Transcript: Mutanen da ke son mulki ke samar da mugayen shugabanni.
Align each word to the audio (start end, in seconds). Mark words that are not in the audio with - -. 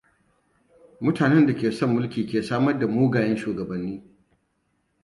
Mutanen 1.03 1.47
da 1.47 1.53
ke 1.55 1.71
son 1.71 1.89
mulki 1.93 2.27
ke 2.27 2.43
samar 2.43 2.79
da 2.79 2.87
mugayen 2.87 3.37
shugabanni. 3.37 4.01